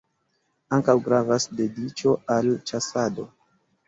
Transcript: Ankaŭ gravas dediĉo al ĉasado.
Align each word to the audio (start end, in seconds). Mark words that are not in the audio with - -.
Ankaŭ 0.77 0.95
gravas 1.07 1.45
dediĉo 1.59 2.13
al 2.37 2.49
ĉasado. 2.73 3.27